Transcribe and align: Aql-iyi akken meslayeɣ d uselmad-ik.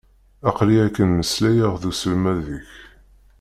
Aql-iyi 0.49 0.81
akken 0.87 1.09
meslayeɣ 1.13 1.73
d 1.81 1.83
uselmad-ik. 1.89 2.69